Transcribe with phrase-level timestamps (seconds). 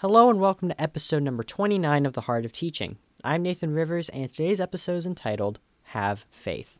[0.00, 2.96] Hello and welcome to episode number 29 of The Heart of Teaching.
[3.22, 6.78] I'm Nathan Rivers, and today's episode is entitled Have Faith.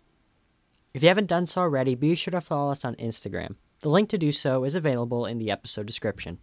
[0.94, 3.56] If you haven't done so already, be sure to follow us on Instagram.
[3.80, 6.38] The link to do so is available in the episode description.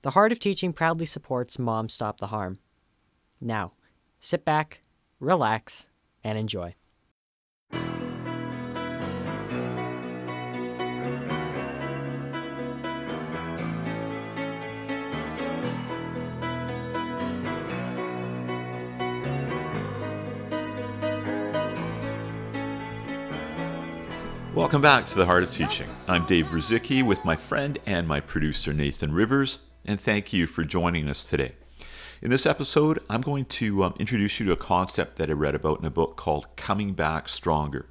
[0.00, 2.56] The Heart of Teaching proudly supports Mom Stop the Harm.
[3.38, 3.74] Now,
[4.18, 4.80] sit back,
[5.20, 5.90] relax,
[6.24, 6.74] and enjoy.
[24.58, 25.86] Welcome back to the Heart of Teaching.
[26.08, 30.64] I'm Dave Ruzycki with my friend and my producer Nathan Rivers, and thank you for
[30.64, 31.52] joining us today.
[32.20, 35.54] In this episode, I'm going to um, introduce you to a concept that I read
[35.54, 37.88] about in a book called Coming Back Stronger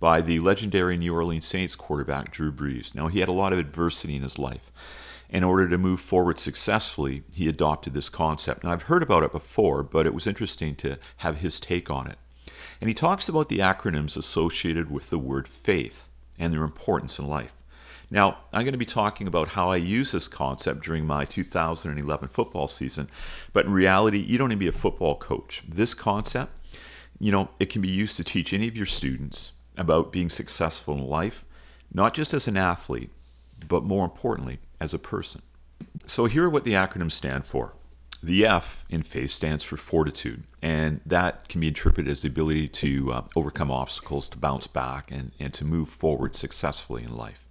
[0.00, 2.94] by the legendary New Orleans Saints quarterback Drew Brees.
[2.94, 4.70] Now, he had a lot of adversity in his life.
[5.30, 8.64] In order to move forward successfully, he adopted this concept.
[8.64, 12.06] Now, I've heard about it before, but it was interesting to have his take on
[12.06, 12.18] it.
[12.82, 17.28] And he talks about the acronyms associated with the word faith and their importance in
[17.28, 17.54] life.
[18.10, 22.28] Now, I'm going to be talking about how I use this concept during my 2011
[22.28, 23.08] football season,
[23.52, 25.62] but in reality, you don't need to be a football coach.
[25.68, 26.58] This concept,
[27.20, 30.94] you know, it can be used to teach any of your students about being successful
[30.94, 31.44] in life,
[31.94, 33.10] not just as an athlete,
[33.68, 35.40] but more importantly, as a person.
[36.04, 37.74] So, here are what the acronyms stand for
[38.22, 42.68] the F in faith stands for fortitude, and that can be interpreted as the ability
[42.68, 47.46] to uh, overcome obstacles, to bounce back, and, and to move forward successfully in life.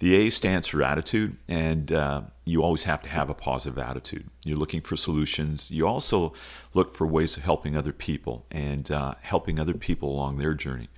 [0.00, 4.26] The A stands for attitude, and uh, you always have to have a positive attitude.
[4.44, 5.70] You're looking for solutions.
[5.70, 6.32] You also
[6.74, 10.88] look for ways of helping other people and uh, helping other people along their journey.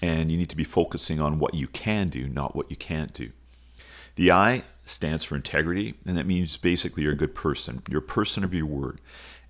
[0.00, 3.12] And you need to be focusing on what you can do, not what you can't
[3.12, 3.32] do.
[4.18, 7.82] The I stands for integrity, and that means basically you're a good person.
[7.88, 9.00] You're a person of your word,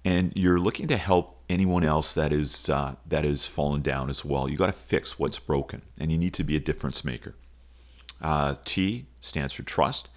[0.04, 4.26] and you're looking to help anyone else that is uh, that is fallen down as
[4.26, 4.46] well.
[4.46, 7.34] You got to fix what's broken, and you need to be a difference maker.
[8.20, 10.10] Uh, T stands for trust,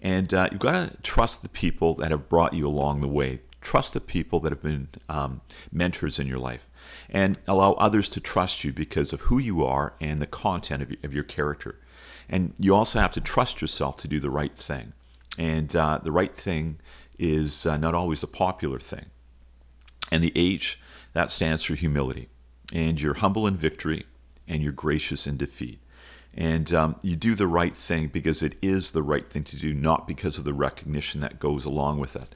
[0.00, 3.42] and uh, you've got to trust the people that have brought you along the way.
[3.60, 6.68] Trust the people that have been um, mentors in your life,
[7.08, 10.92] and allow others to trust you because of who you are and the content of,
[11.04, 11.78] of your character.
[12.28, 14.92] And you also have to trust yourself to do the right thing.
[15.38, 16.78] And uh, the right thing
[17.18, 19.06] is uh, not always a popular thing.
[20.10, 20.80] And the H,
[21.12, 22.28] that stands for humility.
[22.72, 24.06] And you're humble in victory
[24.48, 25.80] and you're gracious in defeat.
[26.34, 29.74] And um, you do the right thing because it is the right thing to do,
[29.74, 32.34] not because of the recognition that goes along with it.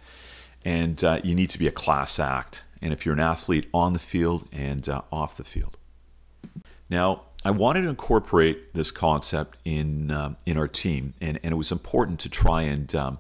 [0.64, 2.62] And uh, you need to be a class act.
[2.82, 5.78] And if you're an athlete on the field and uh, off the field.
[6.91, 11.56] Now, I wanted to incorporate this concept in um, in our team, and, and it
[11.56, 13.18] was important to try and um,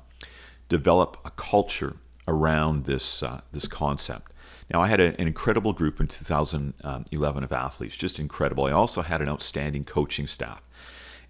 [0.68, 1.94] develop a culture
[2.26, 4.32] around this uh, this concept.
[4.68, 8.64] Now, I had an incredible group in 2011 of athletes, just incredible.
[8.64, 10.60] I also had an outstanding coaching staff,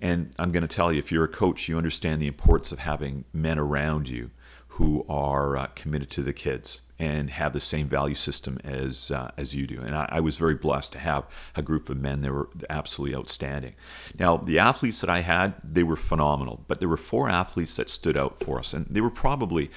[0.00, 2.78] and I'm going to tell you, if you're a coach, you understand the importance of
[2.78, 4.30] having men around you
[4.68, 9.30] who are uh, committed to the kids and have the same value system as uh,
[9.36, 9.80] as you do.
[9.80, 11.24] And I, I, was very blessed to have
[11.54, 13.74] a group of men that were absolutely outstanding.
[14.18, 17.90] Now, the athletes that I had, they were phenomenal, but there were four athletes that
[17.90, 19.70] stood out for us, and they were probably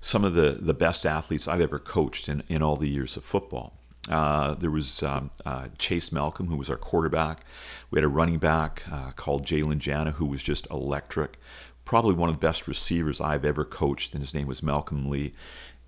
[0.00, 3.24] some of the, the best athletes I've ever coached in, in all the years of
[3.24, 3.72] football.
[4.10, 7.44] Uh, there was um, uh, Chase Malcolm, who was our quarterback.
[7.90, 11.38] We had a running back uh, called Jalen Jana, who was just electric.
[11.84, 15.34] Probably one of the best receivers I've ever coached, and his name was Malcolm Lee.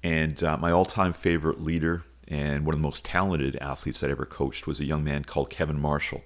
[0.03, 4.11] And uh, my all time favorite leader and one of the most talented athletes I
[4.11, 6.23] ever coached was a young man called Kevin Marshall.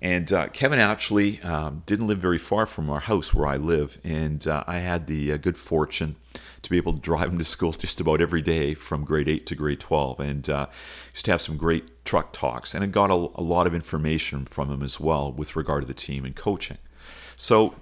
[0.00, 3.98] And uh, Kevin actually um, didn't live very far from our house where I live.
[4.04, 6.16] And uh, I had the uh, good fortune
[6.62, 9.46] to be able to drive him to school just about every day from grade 8
[9.46, 10.20] to grade 12.
[10.20, 10.66] And uh,
[11.12, 12.74] used to have some great truck talks.
[12.74, 15.86] And I got a, a lot of information from him as well with regard to
[15.86, 16.78] the team and coaching.
[17.36, 17.74] So,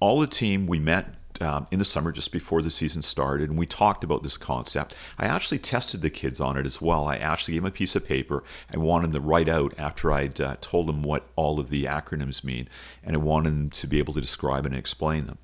[0.00, 3.58] all the team, we met um, in the summer just before the season started, and
[3.58, 4.94] we talked about this concept.
[5.18, 7.06] I actually tested the kids on it as well.
[7.06, 10.12] I actually gave them a piece of paper and wanted them to write out after
[10.12, 12.68] I'd uh, told them what all of the acronyms mean,
[13.02, 15.38] and I wanted them to be able to describe and explain them.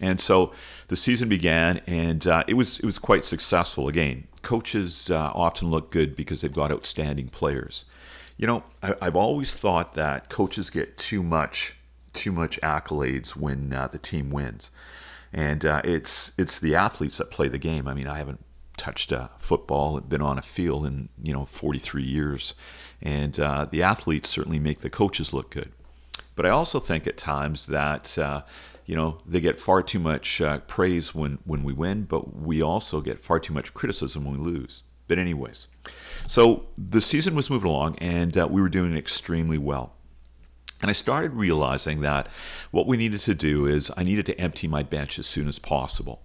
[0.00, 0.52] And so
[0.88, 3.88] the season began, and uh, it was it was quite successful.
[3.88, 7.84] Again, coaches uh, often look good because they've got outstanding players.
[8.36, 11.76] You know, I, have always thought that coaches get too much
[12.12, 14.70] too much accolades when uh, the team wins
[15.32, 17.88] and uh, it's it's the athletes that play the game.
[17.88, 18.44] I mean, I haven't
[18.76, 22.54] touched a football, been on a field in you know 43 years,
[23.02, 25.72] and uh, the athletes certainly make the coaches look good.
[26.36, 28.42] But I also think at times that uh,
[28.88, 32.62] you know, they get far too much uh, praise when, when we win, but we
[32.62, 34.82] also get far too much criticism when we lose.
[35.08, 35.68] But, anyways,
[36.26, 39.94] so the season was moving along and uh, we were doing extremely well.
[40.80, 42.28] And I started realizing that
[42.70, 45.58] what we needed to do is I needed to empty my bench as soon as
[45.58, 46.22] possible.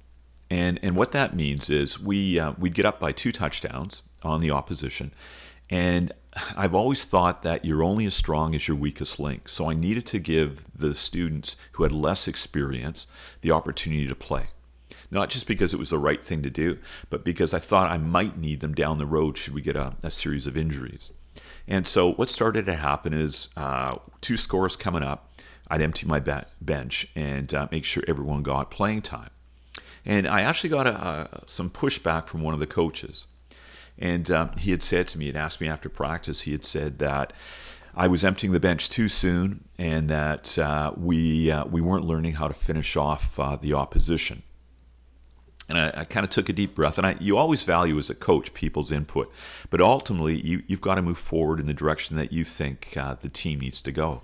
[0.49, 4.41] And, and what that means is we, uh, we'd get up by two touchdowns on
[4.41, 5.11] the opposition.
[5.69, 6.11] And
[6.55, 9.49] I've always thought that you're only as strong as your weakest link.
[9.49, 13.11] So I needed to give the students who had less experience
[13.41, 14.47] the opportunity to play.
[15.09, 16.77] Not just because it was the right thing to do,
[17.09, 19.95] but because I thought I might need them down the road should we get a,
[20.03, 21.13] a series of injuries.
[21.67, 25.29] And so what started to happen is uh, two scores coming up,
[25.69, 29.29] I'd empty my bench and uh, make sure everyone got playing time.
[30.05, 33.27] And I actually got a, a, some pushback from one of the coaches.
[33.97, 36.99] And um, he had said to me, had asked me after practice, he had said
[36.99, 37.31] that
[37.95, 42.33] I was emptying the bench too soon and that uh, we, uh, we weren't learning
[42.33, 44.43] how to finish off uh, the opposition.
[45.69, 46.97] And I, I kind of took a deep breath.
[46.97, 49.31] And I, you always value as a coach people's input,
[49.69, 53.15] but ultimately you, have got to move forward in the direction that you think uh,
[53.21, 54.21] the team needs to go.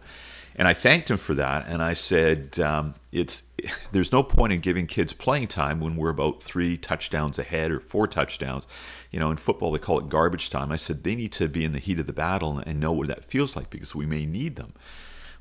[0.56, 1.68] And I thanked him for that.
[1.69, 3.53] And I said, um, "It's
[3.94, 7.80] there's no point in giving kids playing time when we're about three touchdowns ahead or
[7.80, 8.68] four touchdowns.
[9.09, 10.71] You know, in football they call it garbage time.
[10.71, 13.07] I said they need to be in the heat of the battle and know what
[13.07, 14.74] that feels like because we may need them."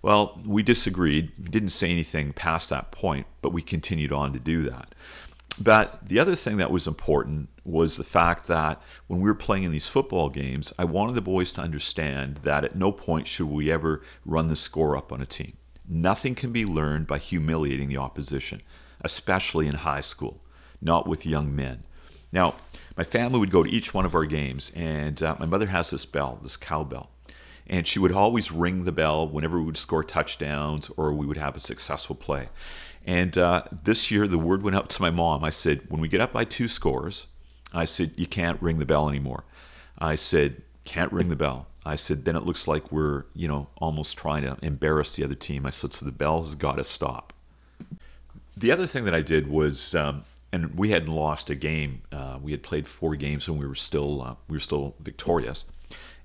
[0.01, 1.51] Well, we disagreed.
[1.51, 4.95] Didn't say anything past that point, but we continued on to do that.
[5.63, 9.65] But the other thing that was important was the fact that when we were playing
[9.65, 13.47] in these football games, I wanted the boys to understand that at no point should
[13.47, 15.57] we ever run the score up on a team.
[15.89, 18.63] Nothing can be learned by humiliating the opposition,
[19.01, 20.39] especially in high school,
[20.81, 21.83] not with young men.
[22.33, 22.55] Now,
[22.97, 25.91] my family would go to each one of our games, and uh, my mother has
[25.91, 27.11] this bell, this cowbell.
[27.67, 31.37] And she would always ring the bell whenever we would score touchdowns or we would
[31.37, 32.49] have a successful play.
[33.09, 35.43] And uh, this year, the word went out to my mom.
[35.43, 37.29] I said, when we get up by two scores,
[37.73, 39.45] I said, you can't ring the bell anymore.
[39.99, 41.69] I said, can't ring the bell.
[41.87, 45.35] I said, then it looks like we're, you know, almost trying to embarrass the other
[45.35, 45.65] team.
[45.65, 47.33] I said, so the bell has got to stop.
[48.59, 52.03] The other thing that I did was, um, and we hadn't lost a game.
[52.13, 55.71] Uh, we had played four games and we were still uh, we were still victorious,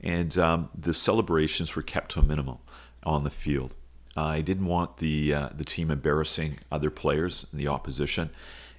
[0.01, 2.57] and um, the celebrations were kept to a minimum
[3.03, 3.73] on the field.
[4.15, 8.29] I didn't want the uh, the team embarrassing other players in the opposition,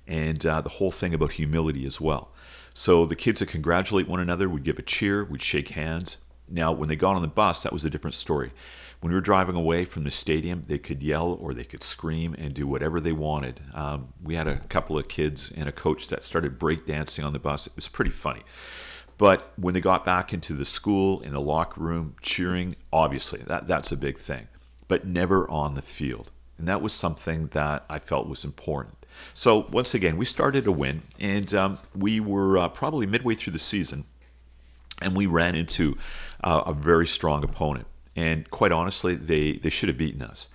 [0.07, 2.33] and uh, the whole thing about humility as well.
[2.73, 6.19] So the kids would congratulate one another, would give a cheer, would shake hands.
[6.49, 8.53] Now, when they got on the bus, that was a different story.
[9.01, 12.35] When we were driving away from the stadium, they could yell or they could scream
[12.39, 13.61] and do whatever they wanted.
[13.75, 17.39] Um, we had a couple of kids and a coach that started breakdancing on the
[17.39, 17.67] bus.
[17.67, 18.43] It was pretty funny.
[19.17, 23.67] But when they got back into the school, in the locker room, cheering, obviously, that,
[23.67, 24.49] that's a big thing
[24.95, 26.31] but never on the field.
[26.57, 28.95] And that was something that I felt was important.
[29.33, 33.55] So, once again, we started to win, and um, we were uh, probably midway through
[33.55, 34.05] the season,
[35.03, 35.99] and we ran into
[36.45, 37.89] uh, a very strong opponent.
[38.15, 40.49] And quite honestly, they, they should have beaten us.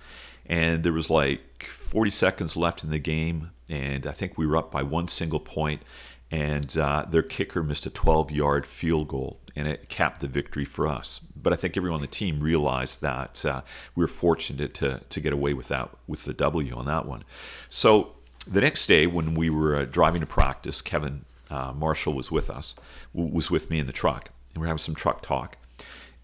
[0.46, 4.56] And there was like 40 seconds left in the game, and I think we were
[4.56, 5.82] up by one single point,
[6.30, 10.64] and uh, their kicker missed a 12 yard field goal and it capped the victory
[10.64, 11.18] for us.
[11.18, 13.62] But I think everyone on the team realized that uh,
[13.94, 17.24] we were fortunate to, to get away with that with the W on that one.
[17.68, 18.14] So
[18.48, 22.48] the next day, when we were uh, driving to practice, Kevin uh, Marshall was with
[22.48, 22.76] us,
[23.12, 25.56] was with me in the truck, and we are having some truck talk.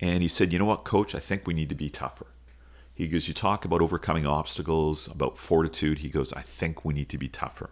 [0.00, 1.14] And he said, "You know what, Coach?
[1.14, 2.26] I think we need to be tougher."
[2.94, 7.08] He goes, "You talk about overcoming obstacles, about fortitude." He goes, "I think we need
[7.10, 7.70] to be tougher."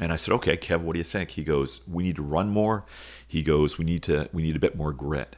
[0.00, 2.50] And I said, "Okay, Kev, what do you think?" He goes, "We need to run
[2.50, 2.84] more."
[3.26, 5.36] He goes, "We need to we need a bit more grit."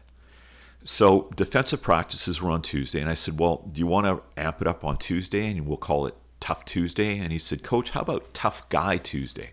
[0.82, 4.60] So defensive practices were on Tuesday, and I said, "Well, do you want to amp
[4.60, 8.00] it up on Tuesday, and we'll call it Tough Tuesday?" And he said, "Coach, how
[8.00, 9.50] about Tough Guy Tuesday?"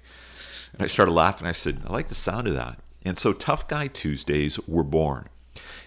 [0.73, 1.47] And I started laughing.
[1.47, 5.27] I said, "I like the sound of that." And so Tough Guy Tuesdays were born.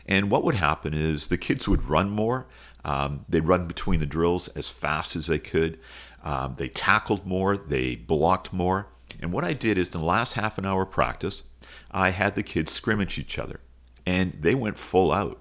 [0.06, 2.46] And what would happen is the kids would run more.
[2.84, 5.78] Um, they'd run between the drills as fast as they could.
[6.22, 7.56] Um, they tackled more.
[7.56, 8.88] They blocked more.
[9.20, 11.50] And what I did is in the last half an hour practice,
[11.90, 13.60] I had the kids scrimmage each other,
[14.06, 15.40] and they went full out.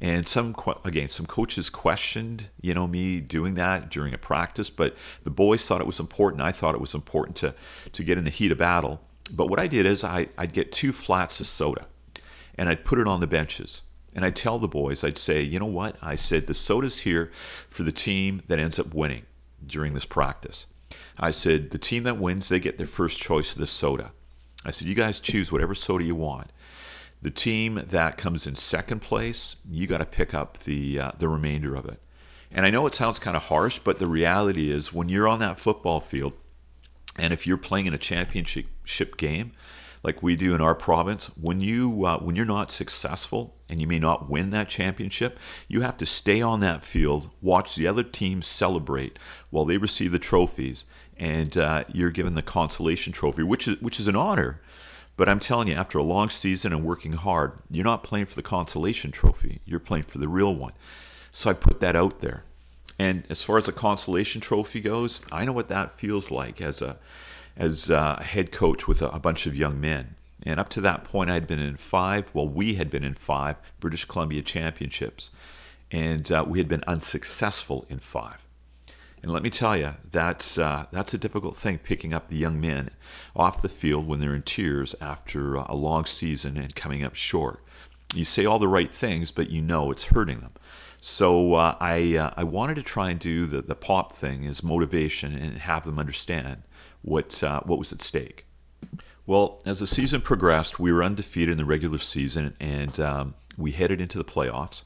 [0.00, 4.96] And some again, some coaches questioned, you know, me doing that during a practice, but
[5.24, 6.42] the boys thought it was important.
[6.42, 7.54] I thought it was important to
[7.92, 9.00] to get in the heat of battle.
[9.34, 11.86] But what I did is I, I'd get two flats of soda,
[12.56, 13.82] and I'd put it on the benches.
[14.14, 15.96] And I'd tell the boys, I'd say, you know what?
[16.00, 17.32] I said the soda's here
[17.68, 19.24] for the team that ends up winning
[19.66, 20.72] during this practice.
[21.18, 24.12] I said, the team that wins, they get their first choice of the soda.
[24.64, 26.50] I said, you guys choose whatever soda you want.
[27.22, 31.28] The team that comes in second place, you got to pick up the uh, the
[31.28, 32.00] remainder of it.
[32.50, 35.38] And I know it sounds kind of harsh, but the reality is when you're on
[35.38, 36.34] that football field,
[37.18, 39.52] and if you're playing in a championship game,
[40.02, 43.86] like we do in our province, when you uh, when you're not successful and you
[43.86, 48.02] may not win that championship, you have to stay on that field, watch the other
[48.02, 49.18] teams celebrate
[49.50, 50.84] while they receive the trophies,
[51.18, 54.60] and uh, you're given the consolation trophy, which is which is an honor.
[55.16, 58.34] But I'm telling you, after a long season and working hard, you're not playing for
[58.34, 59.60] the consolation trophy.
[59.64, 60.72] You're playing for the real one.
[61.30, 62.42] So I put that out there.
[62.98, 66.82] And as far as the consolation trophy goes, I know what that feels like as
[66.82, 66.96] a
[67.56, 70.16] as a head coach with a, a bunch of young men.
[70.42, 72.30] And up to that point, I had been in five.
[72.34, 75.30] Well, we had been in five British Columbia championships,
[75.90, 78.44] and uh, we had been unsuccessful in five.
[79.24, 82.60] And let me tell you, that's uh, that's a difficult thing picking up the young
[82.60, 82.90] men
[83.34, 87.64] off the field when they're in tears after a long season and coming up short.
[88.14, 90.52] You say all the right things, but you know it's hurting them.
[91.00, 94.62] So uh, I, uh, I wanted to try and do the, the pop thing as
[94.62, 96.62] motivation and have them understand
[97.00, 98.44] what, uh, what was at stake.
[99.24, 103.70] Well, as the season progressed, we were undefeated in the regular season and um, we
[103.72, 104.84] headed into the playoffs.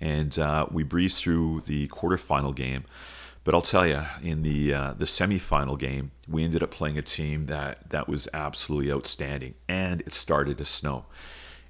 [0.00, 2.84] And uh, we breezed through the quarterfinal game.
[3.48, 7.02] But I'll tell you, in the uh, the semifinal game, we ended up playing a
[7.02, 11.06] team that that was absolutely outstanding, and it started to snow,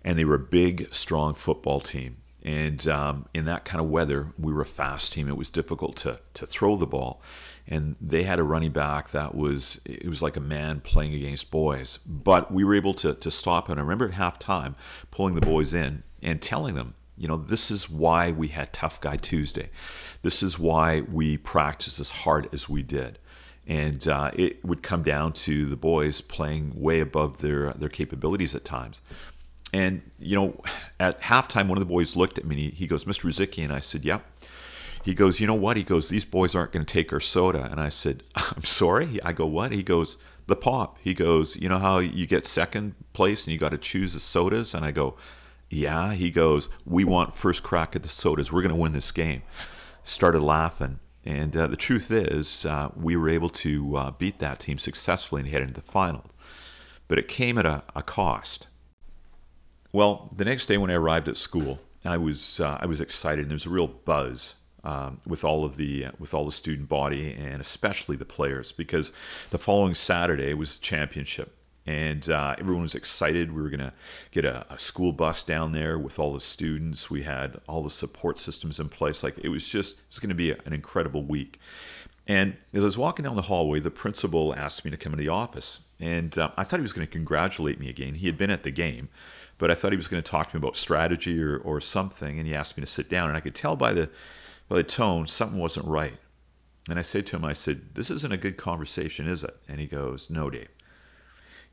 [0.03, 2.17] and they were a big, strong football team.
[2.43, 5.29] And um, in that kind of weather, we were a fast team.
[5.29, 7.23] It was difficult to, to throw the ball.
[7.69, 11.51] And they had a running back that was, it was like a man playing against
[11.51, 11.99] boys.
[11.99, 13.69] But we were able to, to stop.
[13.69, 14.75] And I remember at halftime
[15.11, 19.01] pulling the boys in and telling them, you know, this is why we had Tough
[19.01, 19.71] Guy Tuesday.
[20.23, 23.19] This is why we practiced as hard as we did.
[23.67, 28.55] And uh, it would come down to the boys playing way above their, their capabilities
[28.55, 29.03] at times.
[29.75, 30.63] And, you know,
[31.01, 33.25] at halftime, one of the boys looked at me he, he goes, Mr.
[33.25, 33.63] Ruzycki.
[33.63, 34.25] And I said, Yep.
[35.05, 35.77] He goes, You know what?
[35.77, 37.69] He goes, These boys aren't going to take our soda.
[37.71, 39.21] And I said, I'm sorry.
[39.23, 39.73] I go, What?
[39.73, 40.99] He goes, The pop.
[41.03, 44.21] He goes, You know how you get second place and you got to choose the
[44.21, 44.75] sodas?
[44.75, 45.17] And I go,
[45.71, 46.15] Yeah.
[46.15, 48.53] He goes, We want first crack at the sodas.
[48.53, 49.43] We're going to win this game.
[50.05, 51.01] Started laughing.
[51.25, 55.43] And uh, the truth is, uh, we were able to uh, beat that team successfully
[55.43, 56.25] and head into the final.
[57.07, 58.69] But it came at a, a cost.
[59.93, 63.43] Well, the next day when I arrived at school, I was uh, I was excited.
[63.43, 66.53] And there was a real buzz um, with all of the uh, with all the
[66.53, 69.13] student body and especially the players because
[69.51, 71.58] the following Saturday was championship
[71.89, 73.51] and uh, everyone was excited.
[73.51, 73.95] We were going to
[74.31, 77.11] get a, a, school bus down there with all the students.
[77.11, 79.25] We had all the support systems in place.
[79.25, 81.59] Like it was just it was going to be an incredible week.
[82.27, 85.25] And as I was walking down the hallway, the principal asked me to come into
[85.25, 88.13] the office, and uh, I thought he was going to congratulate me again.
[88.13, 89.09] He had been at the game,
[89.57, 92.39] but I thought he was going to talk to me about strategy or, or something,
[92.39, 94.11] and he asked me to sit down, and I could tell by the
[94.69, 96.19] by the tone something wasn't right.
[96.91, 99.81] And I said to him, I said, "This isn't a good conversation, is it?" And
[99.81, 100.69] he goes, "No, Dave."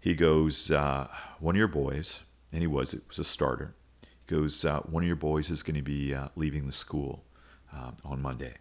[0.06, 1.08] He goes, uh,
[1.40, 3.74] "One of your boys," and he was it was a starter.
[4.04, 7.26] He goes, uh, "One of your boys is going to be uh, leaving the school
[7.74, 8.54] uh, on Monday,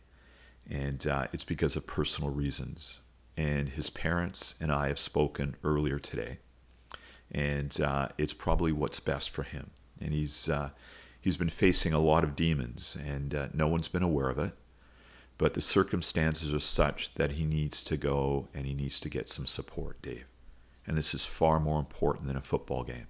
[0.70, 3.00] and uh, it's because of personal reasons."
[3.36, 6.38] And his parents and I have spoken earlier today
[7.30, 9.70] and uh, it's probably what's best for him.
[10.00, 10.48] And he's
[11.20, 14.52] he's been facing a lot of demons, and no one's been aware of it.
[15.36, 19.28] But the circumstances are such that he needs to go and he needs to get
[19.28, 20.24] some support, Dave.
[20.86, 23.06] And this is far more important than a football game.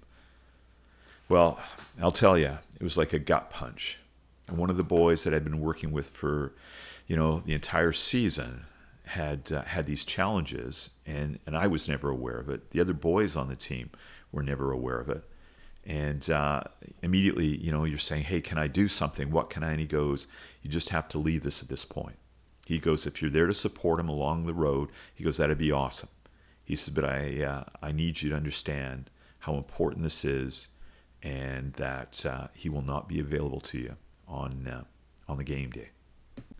[1.27, 1.59] Well,
[2.01, 3.99] I'll tell you, it was like a gut punch.
[4.47, 6.53] And one of the boys that I'd been working with for,
[7.07, 8.65] you know, the entire season
[9.05, 12.71] had uh, had these challenges, and and I was never aware of it.
[12.71, 13.89] The other boys on the team
[14.31, 15.23] were never aware of it.
[15.85, 16.63] And uh,
[17.03, 19.29] immediately, you know, you're saying, hey, can I do something?
[19.29, 19.71] What can I?
[19.71, 20.27] And he goes,
[20.63, 22.17] you just have to leave this at this point.
[22.65, 25.71] He goes, if you're there to support him along the road, he goes, that'd be
[25.71, 26.09] awesome.
[26.65, 30.69] He says, but I, uh, I need you to understand how important this is
[31.23, 33.95] and that uh, he will not be available to you
[34.27, 34.83] on, uh,
[35.29, 35.89] on the game day.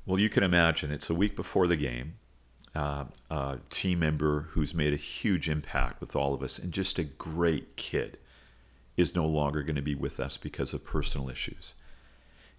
[0.06, 2.14] Well, you can imagine it's a week before the game
[2.76, 7.00] uh, a team member who's made a huge impact with all of us and just
[7.00, 8.18] a great kid
[8.98, 11.76] is no longer going to be with us because of personal issues.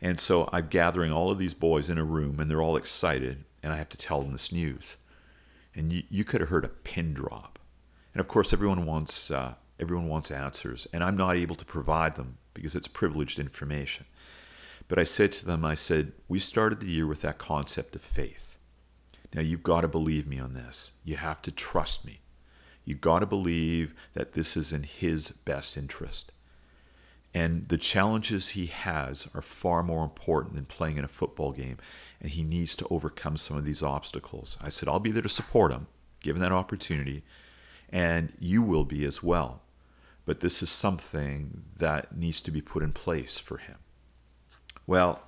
[0.00, 3.44] And so I'm gathering all of these boys in a room and they're all excited,
[3.62, 4.96] and I have to tell them this news.
[5.76, 7.58] And you, you could have heard a pin drop.
[8.14, 12.16] And of course, everyone wants, uh, everyone wants answers, and I'm not able to provide
[12.16, 14.06] them because it's privileged information.
[14.88, 18.02] But I said to them, I said, we started the year with that concept of
[18.02, 18.58] faith.
[19.34, 20.92] Now, you've got to believe me on this.
[21.04, 22.20] You have to trust me.
[22.84, 26.32] You've got to believe that this is in His best interest.
[27.36, 31.76] And the challenges he has are far more important than playing in a football game.
[32.18, 34.56] And he needs to overcome some of these obstacles.
[34.64, 35.86] I said, I'll be there to support him,
[36.22, 37.24] given that opportunity,
[37.90, 39.60] and you will be as well.
[40.24, 43.76] But this is something that needs to be put in place for him.
[44.86, 45.20] Well,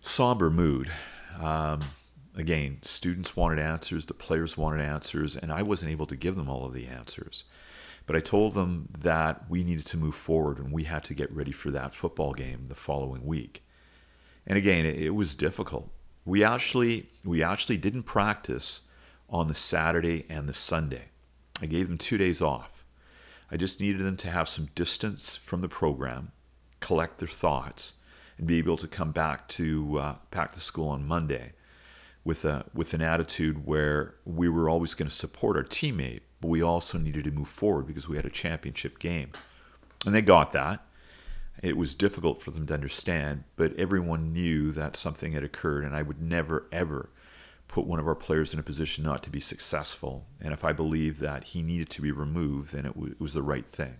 [0.00, 0.90] somber mood.
[1.40, 1.82] Um,
[2.36, 6.48] again, students wanted answers, the players wanted answers, and I wasn't able to give them
[6.48, 7.44] all of the answers.
[8.06, 11.32] But I told them that we needed to move forward and we had to get
[11.32, 13.64] ready for that football game the following week.
[14.46, 15.90] And again, it, it was difficult.
[16.24, 18.88] We actually we actually didn't practice
[19.28, 21.10] on the Saturday and the Sunday.
[21.62, 22.84] I gave them 2 days off.
[23.50, 26.32] I just needed them to have some distance from the program,
[26.80, 27.94] collect their thoughts,
[28.38, 31.52] and be able to come back to uh, back to school on Monday
[32.24, 36.48] with a with an attitude where we were always going to support our teammate, but
[36.48, 39.30] we also needed to move forward because we had a championship game.
[40.04, 40.84] And they got that.
[41.62, 45.96] It was difficult for them to understand, but everyone knew that something had occurred, and
[45.96, 47.08] I would never, ever
[47.68, 50.26] put one of our players in a position not to be successful.
[50.40, 53.32] And if I believed that he needed to be removed, then it, w- it was
[53.34, 53.96] the right thing.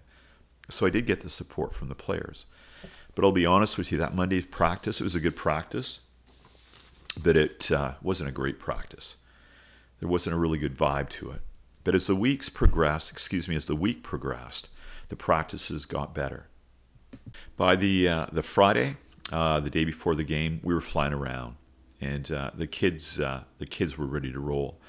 [0.69, 2.47] So I did get the support from the players.
[3.15, 6.09] But I'll be honest with you, that Monday's practice, it was a good practice
[7.21, 9.19] but it uh, wasn't a great practice.
[10.01, 11.41] There wasn't a really good vibe to it.
[11.85, 14.69] But as the weeks progressed, excuse me, as the week progressed,
[15.09, 16.49] the practices got better.
[17.57, 18.97] By the uh, the Friday,
[19.33, 21.57] uh, the day before the game, we were flying around,
[22.01, 24.81] and uh, the kids uh, the kids were ready to roll.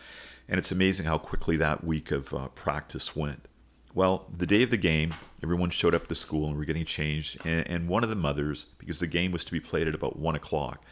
[0.48, 3.48] And it's amazing how quickly that week of uh, practice went.
[3.96, 7.38] Well, the day of the game, everyone showed up to school and we're getting changed.
[7.46, 10.18] And, and one of the mothers, because the game was to be played at about
[10.18, 10.84] one o'clock,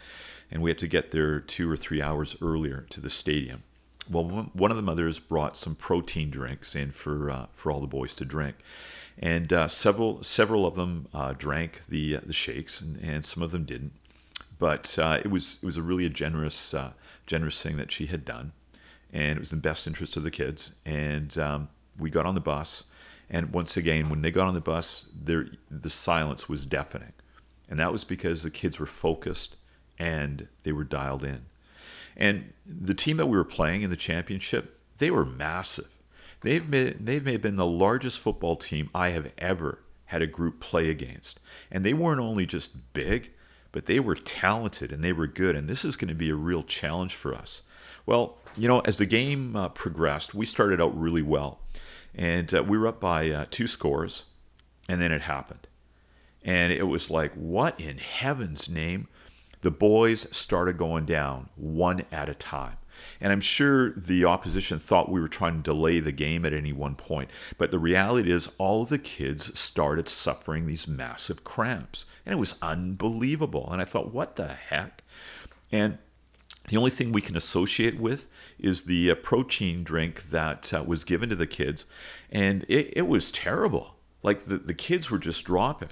[0.51, 3.63] and we had to get there two or three hours earlier to the stadium.
[4.11, 7.87] Well, one of the mothers brought some protein drinks in for uh, for all the
[7.87, 8.57] boys to drink,
[9.17, 13.41] and uh, several several of them uh, drank the uh, the shakes, and, and, some
[13.41, 13.93] of them didn't.
[14.59, 16.75] But uh, it was it was a really a generous
[17.25, 18.51] generous thing that she had done,
[19.13, 20.75] and it was in the best interest of the kids.
[20.85, 22.91] And um, we got on the bus,
[23.29, 27.13] and once again, when they got on the bus, there the silence was deafening,
[27.69, 29.55] and that was because the kids were focused
[29.97, 31.45] and they were dialed in.
[32.17, 35.89] And the team that we were playing in the championship, they were massive.
[36.41, 40.27] They've been, they may have been the largest football team I have ever had a
[40.27, 41.39] group play against.
[41.71, 43.31] And they weren't only just big,
[43.71, 45.55] but they were talented and they were good.
[45.55, 47.63] And this is going to be a real challenge for us.
[48.05, 51.59] Well, you know, as the game uh, progressed, we started out really well.
[52.13, 54.25] And uh, we were up by uh, two scores,
[54.89, 55.67] and then it happened.
[56.43, 59.07] And it was like, what in heaven's name?
[59.61, 62.77] The boys started going down one at a time.
[63.19, 66.73] And I'm sure the opposition thought we were trying to delay the game at any
[66.73, 67.29] one point.
[67.57, 72.05] But the reality is, all of the kids started suffering these massive cramps.
[72.25, 73.69] And it was unbelievable.
[73.71, 75.03] And I thought, what the heck?
[75.71, 75.97] And
[76.67, 81.03] the only thing we can associate with is the uh, protein drink that uh, was
[81.03, 81.85] given to the kids.
[82.31, 83.95] And it, it was terrible.
[84.23, 85.89] Like the, the kids were just dropping.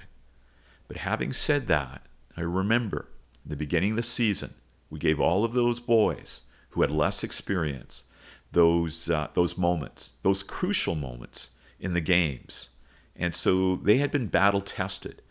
[0.86, 2.02] But having said that,
[2.36, 3.08] I remember
[3.44, 4.54] the beginning of the season,
[4.90, 8.04] we gave all of those boys who had less experience
[8.52, 12.70] those uh, those moments, those crucial moments in the games,
[13.14, 15.22] and so they had been battle tested.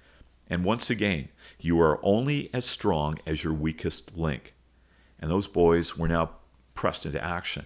[0.50, 4.56] And once again, you are only as strong as your weakest link.
[5.20, 6.32] And those boys were now
[6.74, 7.66] pressed into action.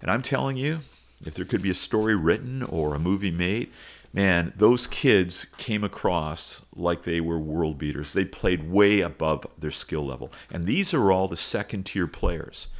[0.00, 0.80] And I'm telling you,
[1.24, 3.70] if there could be a story written or a movie made,
[4.18, 8.14] man, those kids came across like they were world beaters.
[8.14, 10.32] They played way above their skill level.
[10.50, 12.70] And these are all the second tier players.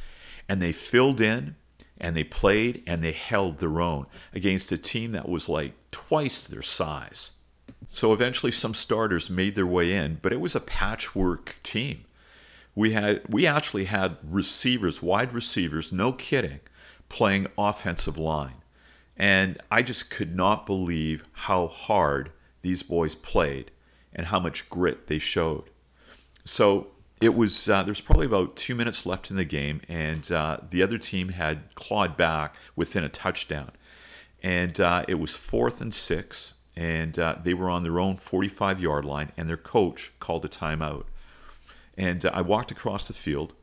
[0.49, 1.55] And they filled in
[1.97, 6.45] and they played and they held their own against a team that was like twice
[6.45, 7.37] their size.
[7.87, 12.03] So eventually some starters made their way in, but it was a patchwork team.
[12.75, 16.59] We had we actually had receivers, wide receivers, no kidding,
[17.07, 18.58] playing offensive line.
[19.19, 23.71] And I just could not believe how hard these boys played
[24.13, 25.65] and how much grit they showed.
[26.45, 26.87] So
[27.21, 30.81] it was, uh, there's probably about two minutes left in the game, and uh, the
[30.81, 33.71] other team had clawed back within a touchdown.
[34.41, 38.81] And uh, it was fourth and six, and uh, they were on their own 45
[38.81, 41.03] yard line, and their coach called a timeout.
[41.97, 43.53] And uh, I walked across the field,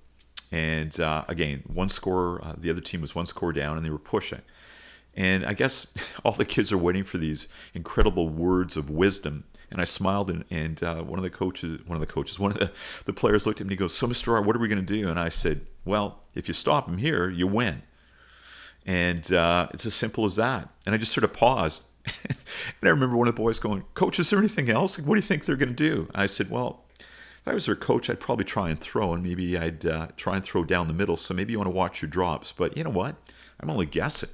[0.52, 3.98] and uh, again, one score, the other team was one score down, and they were
[3.98, 4.42] pushing.
[5.16, 9.44] And I guess all the kids are waiting for these incredible words of wisdom.
[9.70, 12.52] And I smiled, and, and uh, one of the coaches, one of the coaches, one
[12.52, 12.70] of the,
[13.05, 14.35] the players looked at me and goes, So, Mr.
[14.35, 15.09] R, what are we going to do?
[15.09, 17.83] And I said, Well, if you stop him here, you win.
[18.85, 20.68] And uh, it's as simple as that.
[20.85, 21.83] And I just sort of paused.
[22.07, 24.96] and I remember one of the boys going, Coach, is there anything else?
[24.96, 26.09] Like, what do you think they're going to do?
[26.14, 29.57] I said, Well, if I was their coach, I'd probably try and throw, and maybe
[29.57, 31.16] I'd uh, try and throw down the middle.
[31.16, 32.52] So maybe you want to watch your drops.
[32.52, 33.16] But you know what?
[33.61, 34.31] I'm only guessing.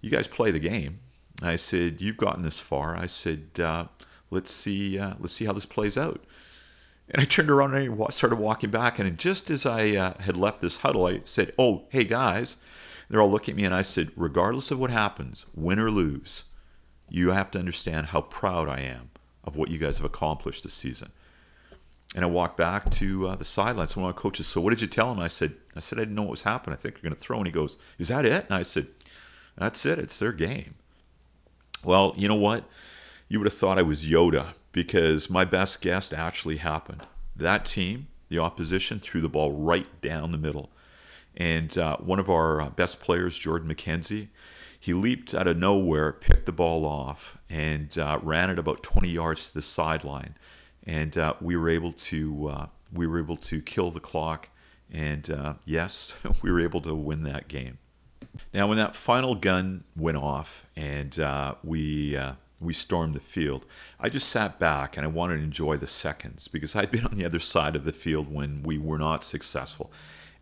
[0.00, 1.00] You guys play the game.
[1.42, 2.96] I said, You've gotten this far.
[2.96, 3.86] I said, uh,
[4.30, 4.98] Let's see.
[4.98, 6.24] Uh, let's see how this plays out.
[7.10, 8.98] And I turned around and I started walking back.
[8.98, 12.58] And just as I uh, had left this huddle, I said, Oh, hey guys.
[13.08, 16.44] They're all looking at me and I said, Regardless of what happens, win or lose,
[17.08, 19.10] you have to understand how proud I am
[19.42, 21.10] of what you guys have accomplished this season.
[22.14, 23.96] And I walked back to uh, the sidelines.
[23.96, 25.20] One of my coaches, so what did you tell him?
[25.20, 26.74] I said, I said I didn't know what was happening.
[26.74, 27.38] I think they're going to throw.
[27.38, 28.44] And he goes, Is that it?
[28.46, 28.86] And I said,
[29.60, 29.98] That's it.
[29.98, 30.74] It's their game.
[31.84, 32.64] Well, you know what?
[33.28, 37.02] You would have thought I was Yoda because my best guess actually happened.
[37.36, 40.70] That team, the opposition, threw the ball right down the middle.
[41.36, 44.28] And uh, one of our uh, best players, Jordan McKenzie,
[44.80, 49.10] he leaped out of nowhere, picked the ball off, and uh, ran it about 20
[49.10, 50.36] yards to the sideline.
[50.86, 54.48] And uh, we were able to uh, we were able to kill the clock.
[54.90, 57.76] And uh, yes, we were able to win that game.
[58.52, 61.18] Now, when that final gun went off and
[61.62, 62.18] we
[62.60, 63.64] we stormed the field.
[63.98, 67.14] I just sat back and I wanted to enjoy the seconds because I'd been on
[67.14, 69.90] the other side of the field when we were not successful.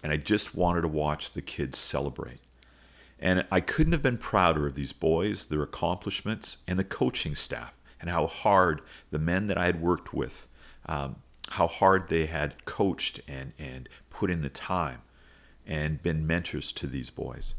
[0.02, 2.40] And I just wanted to watch the kids celebrate.
[3.20, 7.74] And I couldn't have been prouder of these boys, their accomplishments, and the coaching staff,
[8.00, 10.48] and how hard the men that I had worked with,
[10.86, 11.16] um,
[11.50, 15.02] how hard they had coached and, and put in the time
[15.66, 17.56] and been mentors to these boys.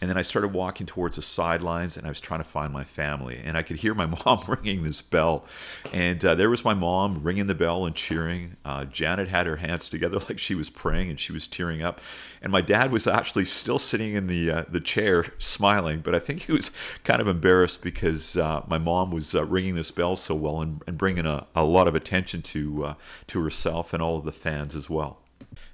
[0.00, 2.82] And then I started walking towards the sidelines and I was trying to find my
[2.84, 3.40] family.
[3.42, 5.46] And I could hear my mom ringing this bell.
[5.92, 8.56] And uh, there was my mom ringing the bell and cheering.
[8.64, 12.00] Uh, Janet had her hands together like she was praying and she was tearing up.
[12.42, 16.00] And my dad was actually still sitting in the, uh, the chair smiling.
[16.00, 19.74] But I think he was kind of embarrassed because uh, my mom was uh, ringing
[19.74, 22.94] this bell so well and, and bringing a, a lot of attention to, uh,
[23.28, 25.20] to herself and all of the fans as well.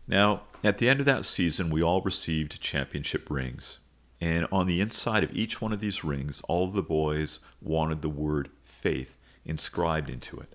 [0.06, 3.79] Now, at the end of that season, we all received championship rings.
[4.20, 8.02] And on the inside of each one of these rings, all of the boys wanted
[8.02, 10.54] the word faith inscribed into it.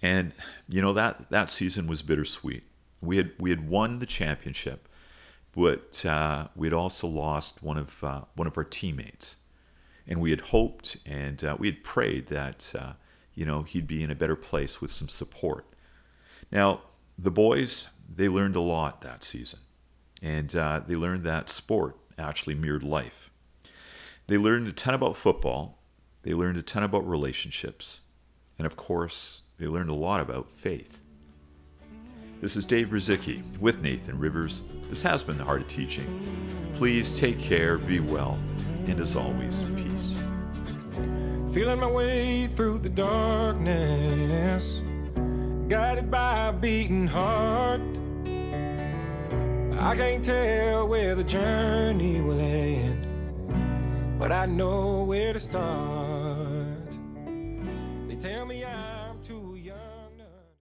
[0.00, 0.32] And
[0.68, 2.64] you know that that season was bittersweet.
[3.00, 4.88] We had we had won the championship,
[5.52, 9.38] but uh, we had also lost one of uh, one of our teammates,
[10.06, 12.92] and we had hoped and uh, we had prayed that uh,
[13.34, 15.66] you know he'd be in a better place with some support.
[16.50, 16.80] Now
[17.16, 19.60] the boys they learned a lot that season,
[20.20, 23.30] and uh, they learned that sport actually mirrored life.
[24.26, 25.78] They learned a ton about football,
[26.22, 28.02] they learned a ton about relationships,
[28.58, 31.02] and of course, they learned a lot about faith.
[32.40, 34.64] This is Dave Ruzycki with Nathan Rivers.
[34.88, 36.20] This has been The Heart of Teaching.
[36.72, 38.38] Please take care, be well,
[38.88, 40.20] and as always, peace.
[41.52, 44.80] Feeling my way through the darkness,
[45.68, 47.80] guided by a beating heart.
[49.82, 53.04] I can't tell where the journey will end,
[54.16, 56.88] but I know where to start.
[58.06, 58.71] They tell me I